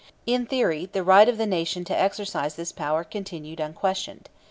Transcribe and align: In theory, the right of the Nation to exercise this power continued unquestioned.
In 0.25 0.47
theory, 0.47 0.89
the 0.91 1.03
right 1.03 1.29
of 1.29 1.37
the 1.37 1.45
Nation 1.45 1.83
to 1.85 1.95
exercise 1.95 2.55
this 2.55 2.71
power 2.71 3.03
continued 3.03 3.59
unquestioned. 3.59 4.29